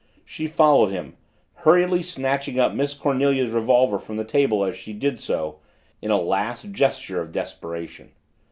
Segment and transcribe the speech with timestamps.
[0.25, 1.15] She followed him,
[1.57, 5.59] hurriedly snatching up Miss Cornelia's revolver from the table as she did so,
[6.01, 8.11] in a last gesture of desperation.